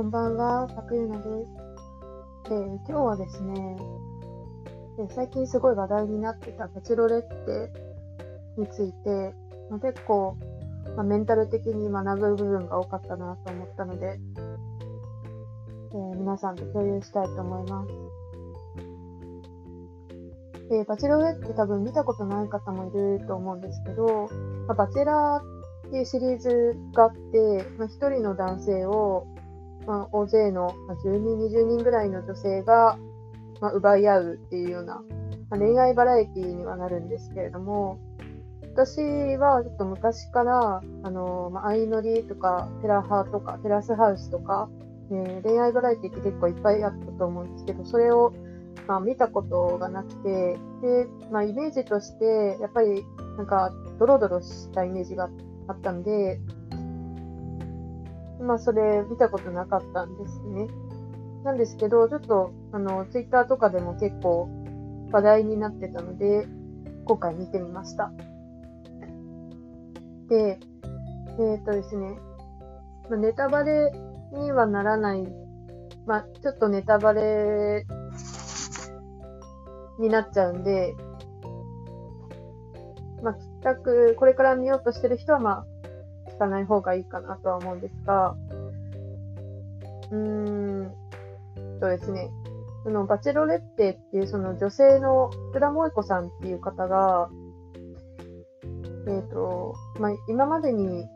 [0.00, 1.28] こんばんは、パクユナです。
[2.48, 3.76] で、今日はですね、
[4.96, 7.70] で最近すごい話題になってたバチロレッテ
[8.56, 9.34] について、
[9.68, 10.38] まあ、結構、
[10.96, 14.18] まあ、メンタル的に学ぶ部分が多かったなと思ったので、
[15.92, 17.90] えー、皆さんと共有したいと思います。
[20.70, 24.30] で、バチロレって多分見たことない方もいると思うんですけど、
[24.66, 29.26] まあ、バチェラーっていうシリーズがあって、まあ、一人の男性を
[29.86, 32.98] まあ、大勢の、まあ、10人、20人ぐらいの女性が、
[33.60, 35.02] まあ、奪い合うっていうような、
[35.48, 37.98] まあ、恋愛バラエティにはなるんですけれども、
[38.74, 39.00] 私
[39.36, 44.68] はちょっと昔から、あの、まあ、相乗りとか、テラハとか、テラスハウスとか、
[45.10, 48.32] ね、恋愛バラエティって結構いっぱいあったと思うんですけど、それを、
[48.86, 53.04] まあ、見たことがなくて、で、まあ、イメージとして、やっぱり、
[53.36, 55.28] なんか、ドロドロしたイメージが
[55.66, 56.40] あったんで、
[58.40, 60.68] まあ、それ見たことなかったんですね。
[61.44, 64.48] なんですけど、ちょっと、あの、ツイッターとかでも結構
[65.12, 66.46] 話題になってたので、
[67.04, 68.12] 今回見てみました。
[70.28, 70.58] で、
[71.38, 72.18] えー、っとですね、
[73.08, 73.90] まあ、ネタバレ
[74.32, 75.26] にはならない、
[76.06, 77.86] まあ、ちょっとネタバレ
[79.98, 80.94] になっちゃうんで、
[83.22, 85.66] まあ、全く、これから見ようとしてる人は、まあ、
[86.40, 88.34] かない方がいいかなとは思うんですが、
[90.10, 90.92] うーん
[91.80, 92.30] そうですね。
[92.82, 97.28] そのバチェロレッテっていうその女性の福田萌子さんっていう方が、
[99.06, 101.06] えっ、ー、と、まあ、今までに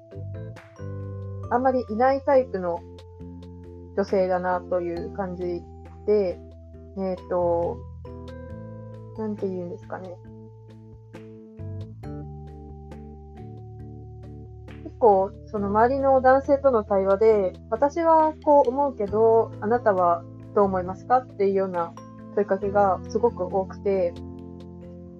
[1.50, 2.80] あんまりいないタイプの
[3.96, 5.62] 女性だなという感じ
[6.06, 6.38] で、
[6.98, 7.78] えっ、ー、と、
[9.16, 10.16] なんて言うんですかね。
[14.98, 20.24] 構、その周りの男性との対話で、私はこう思うけど、あなたは
[20.54, 21.92] どう思いますかっていうような
[22.34, 24.14] 問いかけがすごく多くて、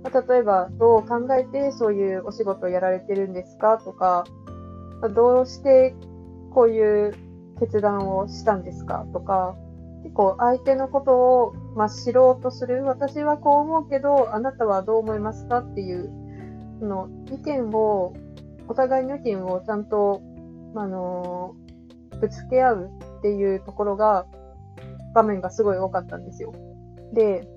[0.03, 4.25] まあ、例えば、どう考えてそういうお仕事をやられてるんですかとか、
[5.01, 5.95] まあ、どうして
[6.53, 7.15] こういう
[7.59, 9.57] 決断をしたんですかとか、
[10.03, 12.84] 結構相手のことを、まあ、知ろうとする。
[12.84, 16.11] 私はこう思うけど、あなたはどう思いますかっていう、
[16.81, 18.13] その意見を
[18.69, 20.23] お互いの意見をちゃんと、
[20.75, 24.27] あのー、ぶつけ合うっていうところが、
[25.15, 26.53] 場面がすごい多かったんですよ。
[27.13, 27.49] で、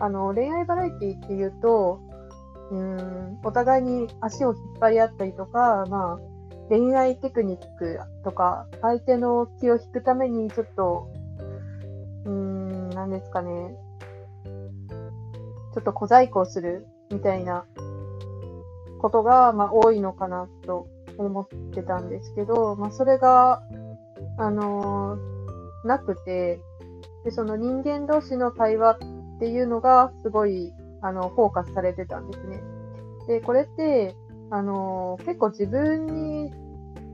[0.00, 2.00] あの、恋愛バラエティっていうと、
[2.70, 6.18] うん、お互いに足を引っ張り合ったりとか、まあ、
[6.68, 11.08] 恋愛テクニックとか、相手の気を引くためにちょっと、
[12.24, 13.76] うーん、なんですかね、
[15.74, 17.66] ちょっと小細工をするみたいな
[19.04, 20.88] ことが、まあ、多いのかなと
[21.18, 23.62] 思ってたんですけど、まあ、それが、
[24.38, 26.58] あのー、なくて、
[27.22, 28.98] で、その人間同士の対話っ
[29.40, 30.72] ていうのがすごい、
[31.02, 32.62] あの、フォーカスされてたんですね。
[33.28, 34.16] で、これって、
[34.50, 36.50] あのー、結構自分に、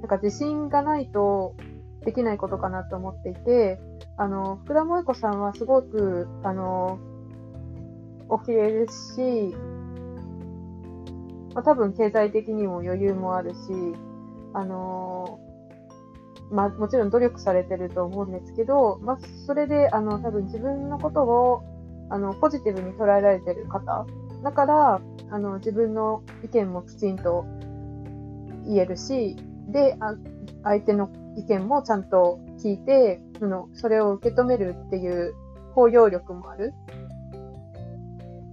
[0.01, 1.57] なんか自信がないと
[2.05, 3.81] できないことかなと思っていて、
[4.17, 7.01] あの、福田萌子さんはすごく、あの
[8.29, 9.57] お綺麗ですし、
[11.55, 13.57] まあ、多分経済的にも余裕もあるし、
[14.53, 21.63] あのー、まあ、もちろん努力されてると思うんですけど、まあ、それで、あの、多分自分のことを、
[22.09, 24.07] あの、ポジティブに捉えられてる方。
[24.43, 25.01] だから、
[25.31, 27.45] あの、自分の意見もきちんと
[28.67, 29.37] 言えるし、
[29.69, 30.15] で、あ
[30.65, 35.35] 相手の意見もちゃんと聞いて、その、それを受け止めるっていう
[35.75, 36.75] 包容力もある。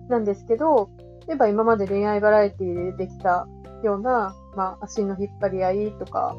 [0.08, 0.90] なんですけど、
[1.28, 3.48] 例えば今まで恋愛バラエティで出てきた
[3.84, 6.36] ような、まあ、足の引っ張り合いとか、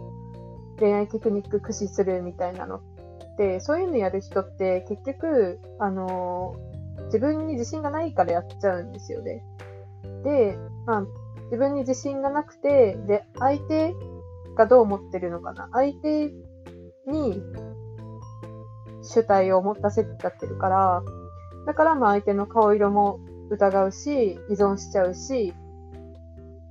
[0.78, 2.82] 恋愛テクニック駆使するみたいなのっ
[3.37, 9.44] て、そういうのやる人って結局、あのー、自分に自信がないからやっちゃうんですよね。
[10.25, 11.06] で、まあ、
[11.44, 13.94] 自分に自信がなくて、で、相手
[14.56, 15.69] がどう思ってるのかな。
[15.73, 16.32] 相手
[17.06, 17.43] に
[19.02, 21.02] 主体を持たせちゃってるから、
[21.67, 23.20] だからまあ相手の顔色も
[23.50, 25.55] 疑うし、依存しちゃうし、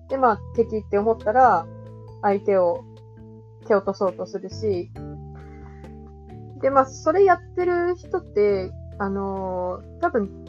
[0.09, 1.65] で、まあ、敵って思ったら、
[2.21, 2.83] 相手を
[3.67, 4.91] 蹴落とそうとするし、
[6.61, 10.45] で、まあ、それやってる人って、あのー、多分、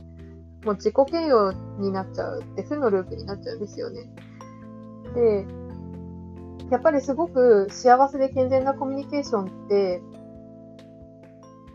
[0.65, 4.11] もう自己嫌悪になっちゃうって負のループになっちゃうんですよね。
[5.15, 5.47] で、
[6.71, 10.03] やっぱりすごく幸せで健全なコミュニケーションって、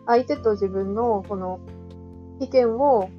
[0.05, 1.59] 相手と自分のこの
[2.39, 3.09] 意見を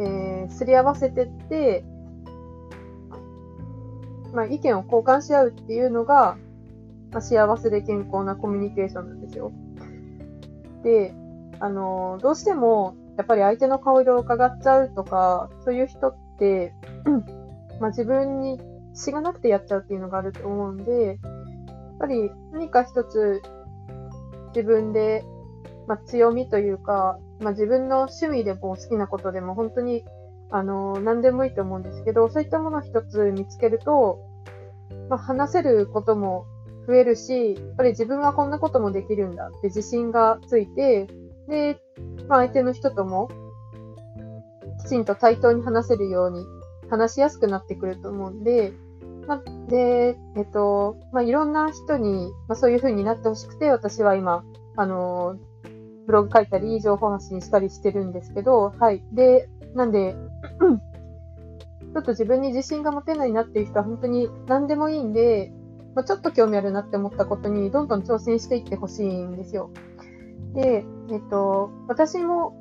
[0.00, 1.84] えー、すり合わせてって、
[4.32, 6.38] まあ、意見を交換し合うっていうのが、
[7.12, 9.52] まあ、幸せで健康なコミュニケーションなんですよ。
[10.82, 11.12] で、
[11.58, 16.72] あの、どうしても、やっぱり相手の顔色を伺っちゃうとか、そういう人って、
[17.80, 18.58] まあ自分に
[18.94, 21.18] しがなくてやっちゃうっていうのがあると思うんで、やっ
[21.98, 23.42] ぱり何か一つ
[24.54, 25.22] 自分で、
[25.86, 30.04] まあ、強みというか、まあ、自分の趣味でも好きなことでも本当に、
[30.50, 34.20] あのー、何でもいいと思うんですけど、そういったものを一つ見つけると、
[35.08, 36.46] まあ、話せることも
[36.86, 41.06] 増えるし、やっぱり自分はこんなこともできるんだって自信がついて、
[41.48, 41.80] で、
[42.28, 43.30] まあ、相手の人とも
[44.84, 46.44] きちんと対等に話せるように
[46.90, 48.72] 話しやすくなってくると思うんで、
[49.26, 54.44] まあ、で、えっと、まあ、いろんな人に、まあ、そういう風になってほしくて、私は今、
[54.76, 55.36] あの
[56.06, 59.02] ブログ書いたり、情報発信したりしてるんですけど、はい。
[59.12, 60.16] で、なんで、
[61.92, 65.52] ちょっと自分に自信が持てないなっていう人は本当に何でもいいんで、
[65.94, 69.70] まあ、ちょっと興味あるなって思ったことにどんどん挑戦していってほしいんですよ。
[70.54, 72.54] で、えっと、私も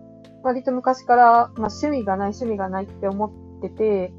[0.44, 4.13] 割と昔から、まあ、趣味がない趣味がないって思ってて、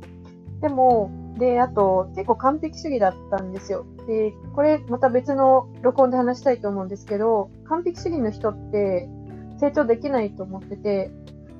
[0.60, 3.86] でも、で、あと、結構完璧主義だったんですよ。
[4.06, 9.08] で、これまた別の録音で話したいと思うんですけど、完璧主義の人って
[9.58, 11.10] 成長できないと思ってて、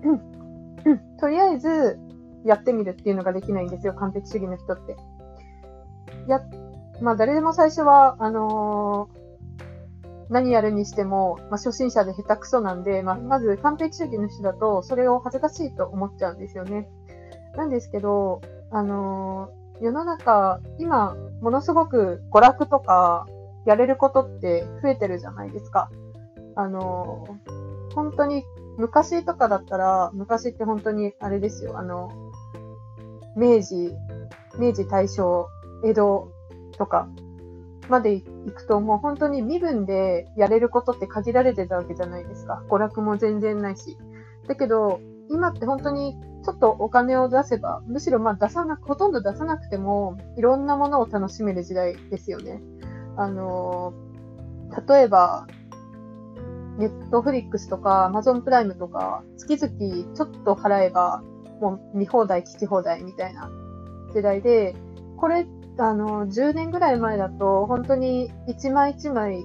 [1.21, 1.99] とりあえず
[2.45, 4.97] やってみるっていうのができないんですよ、完璧主義の人って。
[6.31, 6.41] や、
[7.03, 16.89] まあ誰でも最初は、あのー、何やるにしても、まあ、初心者で下手くそなんで、まあ、まず完璧主義の人だと、それを恥ずかしいと思っちゃうんですよね。
[17.57, 18.41] なんですけど、
[18.71, 23.27] あのー、世の中、今、ものすごく娯楽とか、
[23.67, 25.91] やれることって増えてるじゃないですか。
[26.55, 27.27] あの、
[27.95, 28.45] 本当に、
[28.77, 32.11] 昔とかだったら、昔って本当にあれですよ、あの、
[33.37, 33.95] 明治、
[34.59, 35.49] 明治大正、
[35.85, 36.29] 江戸
[36.77, 37.09] とか
[37.89, 42.63] まで行くともう本当に身分でやれることって限られてたわけじゃないですか。
[42.69, 43.99] 娯楽も全然ないし。
[44.47, 52.61] だけど、今って本当にちょっとお金を出せば、むしろまあ出さなく、ほとんど出さなくても、いろんなものを楽しめる時代ですよね。
[53.17, 53.93] あの、
[54.89, 55.47] 例えば、
[56.79, 61.23] ネットフリックスとか、アマゾンプライムとか、月々ちょっと払えば、
[61.61, 63.51] もう見放題、聞き放題みたいな
[64.15, 64.75] 時代で、
[65.19, 65.47] これ、
[65.79, 69.45] あの、10年ぐらい前だと、本当に1枚1枚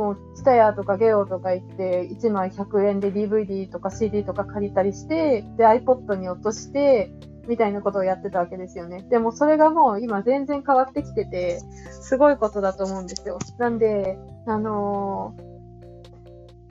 [0.00, 7.12] もう、ツタヤとかゲオとか行って、1枚100円で DVD とか CD とか借りたりして、で、iPod に落として、
[7.46, 9.04] みたいなことをやってたわけですよね。
[9.10, 11.60] でもそれがもう今全然変わってきてて、
[12.00, 13.38] すごいことだと思うんですよ。
[13.58, 15.34] なんで、あの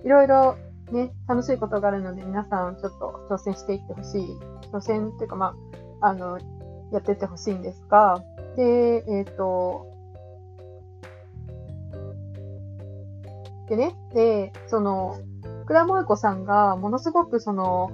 [0.04, 0.56] ー、いろいろ
[0.92, 4.38] ね、楽しいことがあるので皆さんちょっと挑戦していってほしい。
[4.72, 5.54] 挑戦っていうかま
[6.02, 6.40] あ、あの、
[6.92, 8.24] やってってほしいんですが、
[8.56, 9.86] で、えっ、ー、と、
[13.70, 15.18] でね、で、その、
[15.64, 17.92] 福田萌子さんがものすごくその、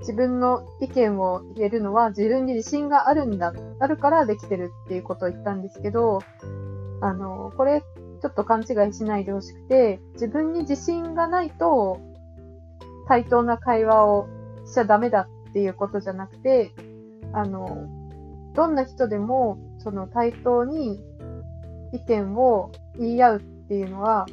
[0.00, 6.18] 自分の意見を言えるのは自分に自信があるんだ、あるからできてるっていうことを言ったんですけど、
[7.00, 7.82] あの、これ
[8.20, 12.00] ちょっと勘違いしないでほしくて、自分に自信がないと
[13.06, 14.26] 対等な会話を
[14.66, 16.72] しちゃダメだっていうことじゃなくて、
[17.32, 17.86] あの、
[18.54, 21.00] どんな人でもその対等に
[21.92, 24.26] 意見を言い合うっていうのは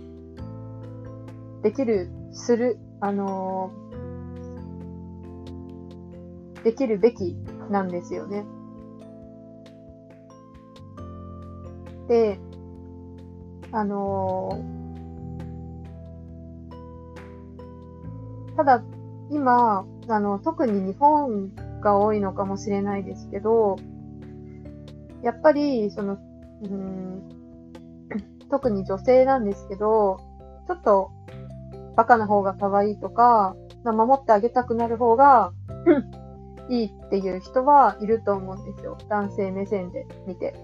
[1.63, 7.35] できる、する、あのー、できるべき
[7.69, 8.45] なんですよね。
[12.07, 12.39] で、
[13.71, 18.83] あのー、ただ、
[19.29, 23.77] 今、あの、特に日本が多いのかもしれないですけど、
[25.23, 26.17] やっぱり、その、
[26.63, 27.21] うん、
[28.49, 30.19] 特に女性なんですけど、
[30.67, 31.11] ちょっと
[32.01, 35.53] バカな方が可愛いとか、守ってあげたくなる方が
[36.67, 38.97] いいっていう人はいると思うんですよ。
[39.07, 40.55] 男性目線で見て。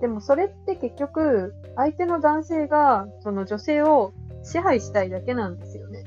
[0.00, 4.12] でもそれって結局、相手の男性がその女性を
[4.44, 6.04] 支配したいだけなんですよね。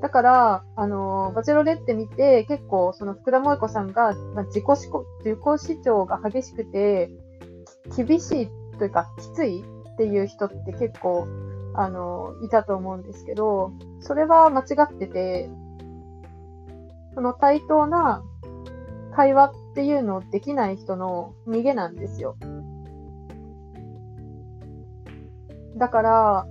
[0.00, 7.10] だから、あの、バチェロレって見て、結構、その福田萌子さんが、まあ、自己自己主張が激しくて、
[7.94, 8.48] 厳しい
[8.78, 11.26] というか、きついっていう人って結構
[11.74, 15.50] あの、いたと思うんですけど、それは間違ってて、
[17.14, 18.22] その対等な
[19.14, 22.36] 会話っていうのをできない人の逃げなんですよ。
[25.76, 26.46] だから、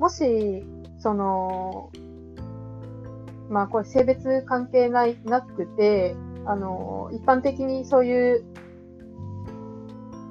[0.00, 0.64] もし、
[0.98, 1.90] その、
[3.48, 8.44] まあこれ性別関係ない、なくて、あの、一般的にそういう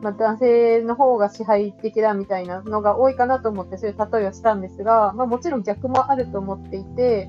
[0.05, 7.27] まあ、男性の方が支配的だみたいなのが多いかなと思ってそういう例えをしたんですが、まあ、もちろん逆もあると思っていて、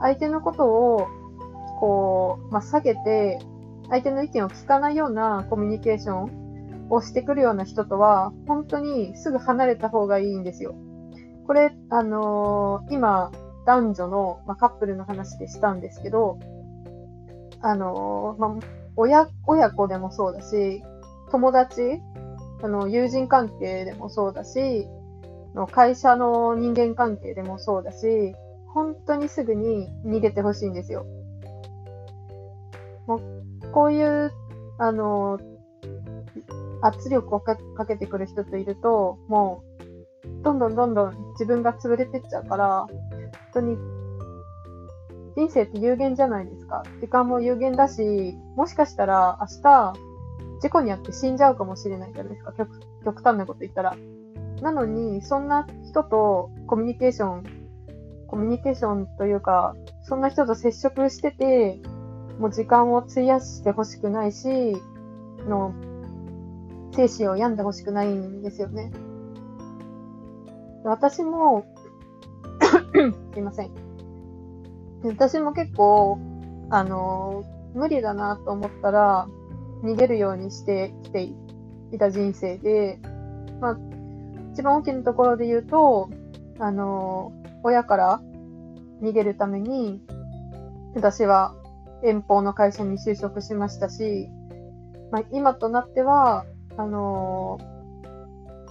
[0.00, 1.06] 相手のことを、
[1.78, 3.38] こう、まあ、下げて、
[3.88, 10.74] 相手の意見を聞かないようなコミュニケーションをしてくるような人とは、本当にすぐ離れた方がいいんですよ。
[11.46, 13.30] これ、あのー、今、
[13.64, 16.40] 男女の、まあ、カップルの話でしたんですけど、
[17.60, 20.82] あのー、まあ、親、親子でもそうだし、
[21.30, 22.00] 友達、
[22.62, 24.88] あの、友人関係でもそうだし、
[25.72, 28.34] 会社の人間関係でもそうだし、
[28.74, 31.06] 本当にすぐに逃げてほしいんですよ。
[33.06, 34.32] もうこういう、
[34.78, 35.38] あの、
[36.80, 37.56] 圧力をか
[37.86, 42.90] けてくる人といると、もう、どんどんどんどん自分が潰れてっちゃうから、本
[43.54, 43.76] 当に、
[45.36, 46.82] 人生って有限じゃないですか。
[47.00, 49.94] 時間も有限だし、もしかしたら明日、
[50.60, 52.52] 事故にあって死んじゃうかもしれないじゃないですか。
[52.52, 53.96] 極極端なこと言ったら。
[54.62, 57.44] なのに、そんな人とコミュニケーション、
[58.26, 61.80] コミュニケーションというか、そんな人と接触してて、
[62.38, 64.76] もう時間を費やしてほしくないし、
[65.46, 65.74] の、
[66.92, 68.90] 精神を病んでほしくないんですよね。
[70.84, 71.64] 私も
[73.32, 73.70] すいません。
[75.04, 76.18] 私も結構、
[76.70, 79.28] あの、無理だなと思ったら、
[79.82, 81.22] 逃げるようにしてきて
[81.92, 82.98] いた人生で、
[83.60, 83.78] まあ、
[84.52, 86.10] 一番大きなところで言うと、
[86.58, 87.32] あの、
[87.62, 88.20] 親から
[89.02, 90.02] 逃げるために、
[90.94, 91.54] 私は
[92.02, 94.28] 遠方の会社に就職しましたし、
[95.10, 96.44] まあ、今となっては、
[96.76, 97.58] あの、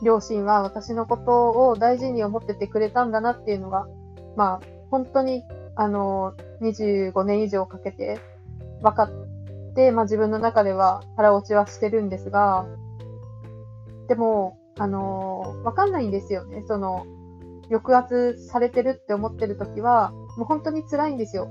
[0.04, 3.88] 両親は私のことを大事に思っててくれたんだなっていうのが、
[4.36, 5.44] まあ、本当に、
[5.76, 8.20] あのー、25年以上かけて
[8.82, 9.10] 分かっ、
[9.92, 12.66] まあ自分の中では腹落ちはしてるんですが、
[14.08, 16.64] でも、あのー、わかんないんですよね。
[16.68, 17.06] その、
[17.70, 21.50] 抑圧されてるって思ってる時は、もう本当に辛いんですよ。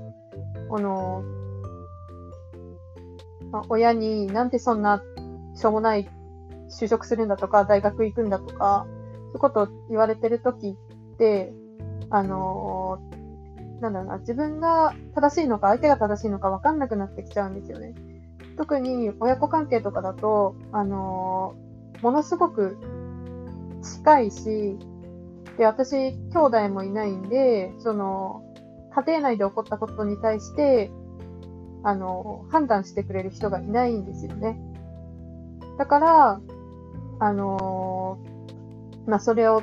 [0.69, 1.23] あの
[3.51, 5.01] まあ、親になんでそんな
[5.55, 6.09] しょうもない
[6.69, 10.77] 就職するんだとか、大学行くんだとか、そういうこと言われてる時
[11.13, 11.53] って、
[12.09, 17.93] あのー、なんだろうな、自分が正しいのか、相手が正しいのか分かんなくなってきちゃうんですよね。
[18.57, 22.77] 特に親子関係とかだと、あのー、ものすごく
[23.81, 24.77] 近いし、
[25.57, 28.43] で、私、兄弟もいないんで、その、
[28.95, 30.91] 家庭内で起こったことに対して、
[31.83, 34.59] あの、判断してくれる人がいないんですよね。
[35.77, 36.41] だから、
[37.19, 39.61] あのー、まあ、それを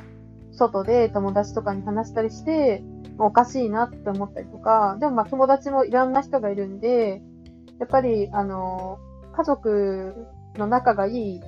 [0.53, 2.83] 外で友達とかに話したりして、
[3.19, 7.23] おかしいなって思ったりとか、でもまあ友達もいろんな人がいるんで、
[7.81, 8.99] やっぱり、あの、
[9.37, 10.27] 家族
[10.57, 11.41] の仲がいい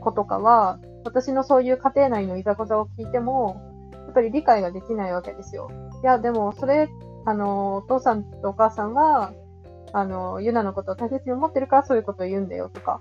[0.00, 3.60] 子とかは、私のそういう家庭内のいざこざを聞いても、
[3.92, 5.70] やっぱり理解ができないわけですよ。
[6.02, 6.88] いや、でもそれ、
[7.24, 9.32] あの、お父さんとお母さんは、
[9.92, 13.00] あの、ユナのことを大切に思ってるからそういうことを言うんだよとか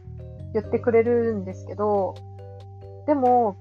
[0.53, 2.15] 言ってくれるんですけど、
[3.07, 3.57] でも、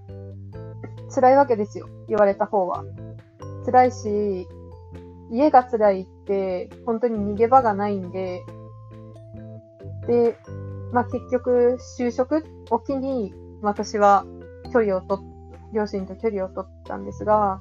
[1.15, 1.89] 辛いわけですよ。
[2.09, 2.85] 言われた方は。
[3.65, 4.47] 辛いし、
[5.31, 8.43] 家が辛いって本当に逃げ場がないんで、
[10.07, 10.39] で、
[10.93, 14.25] まあ結局就職を機に私は
[14.73, 15.21] 距離をと、
[15.73, 17.61] 両親と距離を取ったんですが、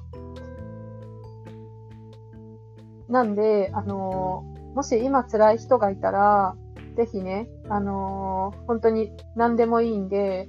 [3.08, 4.44] なんで、あの
[4.74, 6.56] もし今辛い人がいたら、
[6.96, 10.48] ぜひね、あのー、本当に何でもいいんで、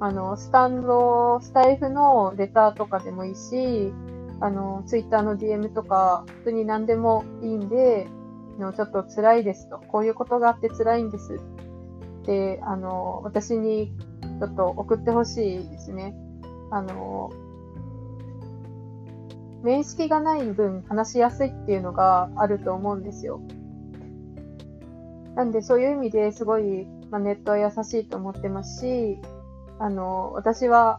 [0.00, 3.92] あの、スタンド、スタイフのレターとかでもいいし、
[4.40, 8.08] あの、ツイッターの DM とか、本当に何でもいいんで、
[8.58, 11.40] のちょっと辛いですと、こういうことがあって辛いんです
[12.24, 13.92] で、あの、私に
[14.40, 16.14] ちょっと送ってほしいですね。
[16.70, 17.30] あの、
[19.62, 23.40] 面識がない分話しやすいっていうのがあると思うんですよ。
[25.34, 29.18] なんでそういう意味ですごい、まあ、ネットは優しいと思ってますし、
[29.78, 30.98] あの、私は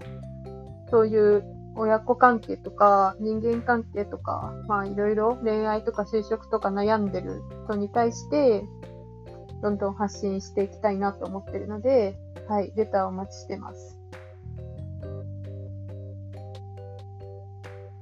[0.90, 8.66] そういう親子関係とか人間関係とか、まあいろいろ恋愛とか就職とか悩んでる人に対して、
[9.62, 12.18] どんどん発信していきたいなと思ってるので、
[12.48, 14.00] はい、レターお待ちしてます。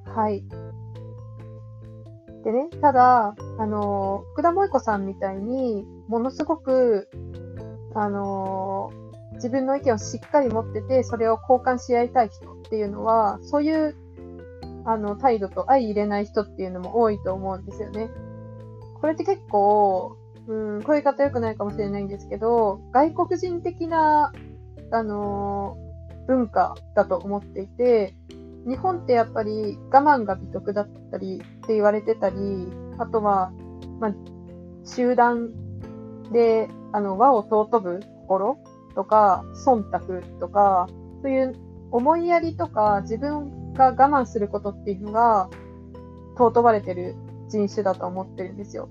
[0.06, 0.44] はい。
[2.44, 7.10] でね、ただ、あの、福田萌子さんみたいに、ものすごく、
[7.96, 8.92] あの、
[9.36, 13.96] 自分の意見をしっかり持ってて、それを交換し合いたい人っていうのは、そういう、
[14.86, 18.10] あの、態度と相入れない人っていうのも多いと思うんですよね。
[19.02, 24.32] これって結構、うん、こういう方良くないかもしれないんですけど、外国人的な、
[24.92, 25.76] あの
[26.28, 28.16] 文化だと思っていて、
[28.68, 33.52] 日本ってやっぱり我慢が美徳だったりって言われてたり、あとは、
[34.00, 34.14] まあ、
[34.86, 35.52] 集団
[36.32, 38.58] で、あの、和を尊ぶ心
[38.96, 40.88] とか、忖度とか、
[41.22, 41.54] そういう
[41.92, 45.50] 思いやりとか自分が我慢することっていうのが
[46.38, 47.16] 尊ばれてる
[47.48, 48.90] 人種だと思ってるんですよ。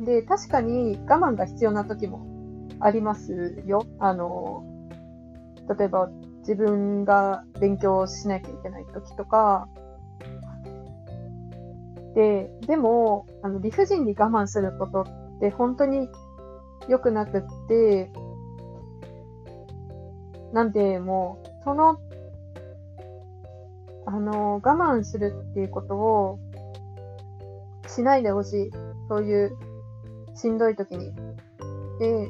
[0.00, 2.26] で、確かに我慢が必要な時も
[2.80, 3.86] ありますよ。
[3.98, 4.64] あの、
[5.78, 9.68] 例えば自分が勉強しなきゃいけない時とか、
[12.14, 16.08] で、でも、あの、理不尽に我慢することって本当に
[16.88, 18.10] 良くなくって、
[20.52, 22.00] なんで、もう、その、
[24.06, 26.38] あの、我慢するっていうことを
[27.86, 28.70] しないでほしい。
[29.08, 29.56] そういう
[30.34, 31.12] しんどい時に。
[31.98, 32.28] で、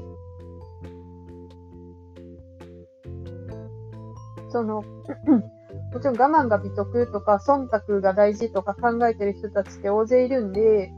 [4.51, 4.83] その、
[5.93, 10.93] もちろん我慢が美徳とか忖度が大事とか考えてる人たちって大勢いるんで、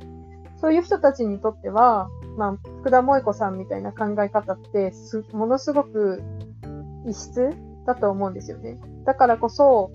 [0.60, 6.22] そういう人たちにとっては、まあ、福田萌子さんみたいな考え方ってす、ものすごく
[7.06, 7.50] 異質？
[7.86, 8.78] だと思うんですよね。
[9.04, 9.90] だからこそ、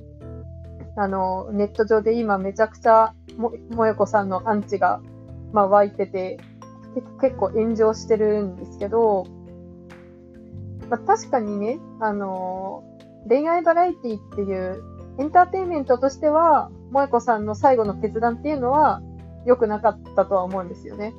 [0.97, 5.01] あの、ネット上で今めちゃくちゃも、萌子さんのアンチが、
[5.53, 6.37] まあ、湧いてて、
[7.21, 9.25] 結構炎上してるんですけど、
[10.89, 12.83] まあ、確かにね、あの
[13.27, 14.83] 恋愛バラエティっていう
[15.19, 19.01] エンターテインメントとしては、萌子さんの最後の決断っていうのは
[19.45, 21.13] 良くなかったとは思うんですよね。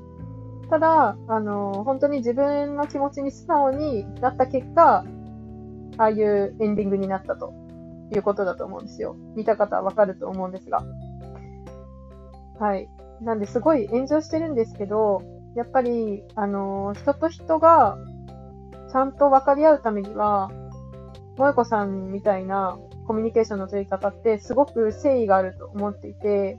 [0.70, 5.04] ただ、あの本当に自分の気持ちに素直になった結果、
[5.96, 7.52] ああいうエンディングになったと
[8.14, 9.16] いうことだと思うんですよ。
[9.36, 10.82] 見た方はわかると思うんですが。
[12.58, 12.88] はい。
[13.20, 15.22] なんですごい炎上してるんですけど、
[15.54, 17.98] やっぱり、あの人と人が
[18.92, 20.50] ちゃんと分かり合うためには、
[21.36, 26.58] 萌子さんみたいなコミュニケーションの取り方ってすごく誠意があると思っていて、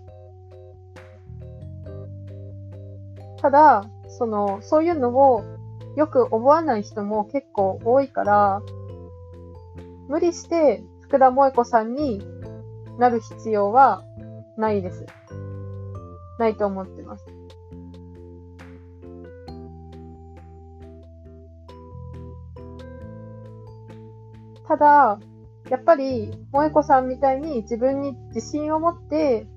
[3.41, 5.43] ただ、その、そういうのを
[5.95, 8.61] よく思わない人も結構多いから、
[10.09, 12.21] 無理して福田萌子さんに
[12.97, 14.03] なる必要は
[14.57, 15.05] ないです。
[16.39, 17.25] ないと思ってます。
[24.67, 25.19] ただ、
[25.69, 29.47] やっぱり、萌子さんみたいに自分に自信を持って、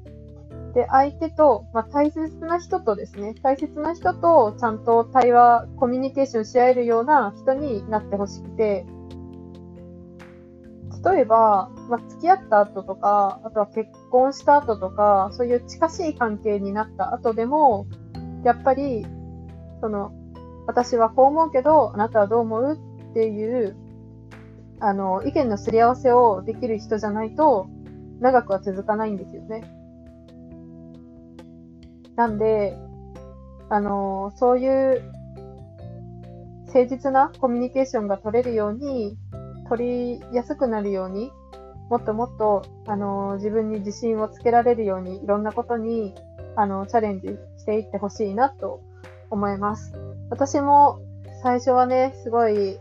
[0.74, 8.86] で、相手と、まあ、大切な人とですね、大切な人とちゃんと対話、コミュニケーションし合えるような人になってほしくて、
[11.04, 17.86] 例えば、まあ、付き合った後とか、あとは結婚した後とか、そういう近しい関係になった後でも、
[18.44, 19.06] やっぱり、
[19.80, 20.12] その、
[20.66, 22.78] 私はこう思うけど、あなたはどう思う
[23.10, 23.76] っていう、
[24.78, 27.66] あの、意見のすり合わせをできる人じゃないと、
[28.20, 29.62] 長くは続かないんですよね。
[32.14, 32.76] なんで、
[33.68, 35.02] あの、そういう
[36.66, 39.16] 誠実なコミュニケーションが取れるように、
[39.76, 41.32] 取りやすくなるように、
[41.88, 46.14] もっともっと、あの、自分に自信をつけられるように、いろんなことに、
[46.56, 48.82] あの、チャレンジしていってほしいなと
[49.30, 49.92] 思います。
[50.30, 51.00] 私も
[51.42, 52.78] 最初はね、すごい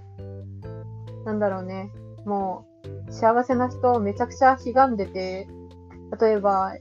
[1.26, 1.92] なんだろうね、
[2.26, 2.66] も
[3.08, 5.48] う、幸せな人をめちゃくちゃ悲願でて、
[6.20, 6.74] 例えば、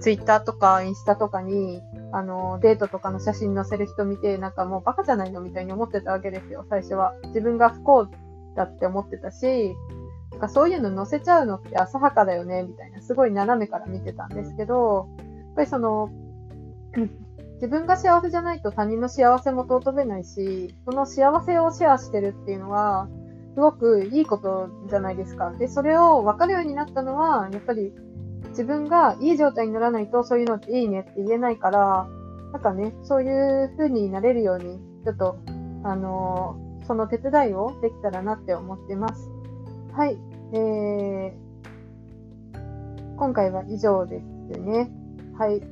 [0.00, 7.14] ツイッターとかインスタとかに、あの、デートとかの写真載せる人見て、なんかもうバカじゃないのみたいに思ってたわけですよ、最初は。
[7.26, 8.08] 自分が不幸
[8.60, 9.74] だって思ってたし、
[10.32, 16.10] なんかそういうの載せちゃうのって浅はかだよね、みたいな、すごい斜めから見てたんですけど、やっぱりその、
[17.54, 23.08] 自分が幸せじゃないと他人の幸せも尊べないし、その幸せをシェアしてるっていうのは、
[23.54, 25.50] すごくいいことじゃないですか。
[25.52, 27.92] で、それを分かるようになったのは、やっぱり
[28.50, 32.08] 自分がいい状態にならないとそういうのっていいねって言えないから、
[32.52, 35.38] なんかね、そういう風になれるように、ちょっと、
[35.82, 39.30] あのー、その手伝いをできたらなって思ってます。
[39.92, 40.18] はい。
[40.52, 41.32] えー、
[43.16, 44.20] 今回は以上で
[44.52, 44.90] すね。
[45.38, 45.62] はい。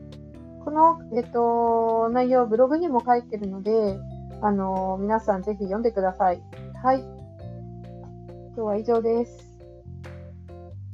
[0.64, 3.98] この、えっと、内容、ブログにも書いてるので、
[4.42, 6.40] あのー、皆さんぜひ読んでください。
[6.84, 7.00] はい。
[7.00, 9.58] 今日は以上です。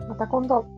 [0.08, 0.73] また今度。